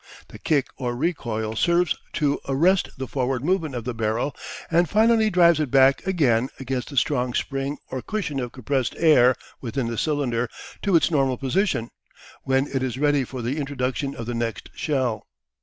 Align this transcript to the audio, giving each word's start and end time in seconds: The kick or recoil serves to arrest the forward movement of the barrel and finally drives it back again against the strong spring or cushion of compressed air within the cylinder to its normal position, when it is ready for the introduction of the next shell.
The 0.29 0.39
kick 0.39 0.65
or 0.77 0.95
recoil 0.95 1.55
serves 1.55 1.95
to 2.13 2.39
arrest 2.47 2.89
the 2.97 3.05
forward 3.07 3.45
movement 3.45 3.75
of 3.75 3.83
the 3.83 3.93
barrel 3.93 4.35
and 4.71 4.89
finally 4.89 5.29
drives 5.29 5.59
it 5.59 5.69
back 5.69 6.07
again 6.07 6.49
against 6.59 6.89
the 6.89 6.97
strong 6.97 7.35
spring 7.35 7.77
or 7.91 8.01
cushion 8.01 8.39
of 8.39 8.51
compressed 8.51 8.95
air 8.97 9.35
within 9.61 9.85
the 9.85 9.99
cylinder 9.99 10.49
to 10.81 10.95
its 10.95 11.11
normal 11.11 11.37
position, 11.37 11.91
when 12.41 12.65
it 12.65 12.81
is 12.81 12.97
ready 12.97 13.23
for 13.23 13.43
the 13.43 13.59
introduction 13.59 14.15
of 14.15 14.25
the 14.25 14.33
next 14.33 14.69
shell. 14.73 15.27